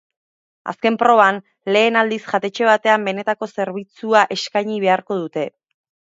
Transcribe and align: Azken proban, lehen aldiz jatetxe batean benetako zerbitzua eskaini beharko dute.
Azken 0.71 0.95
proban, 1.01 1.35
lehen 1.75 1.99
aldiz 2.01 2.23
jatetxe 2.31 2.67
batean 2.69 3.05
benetako 3.09 3.49
zerbitzua 3.59 4.23
eskaini 4.37 4.79
beharko 4.87 5.19
dute. 5.21 5.45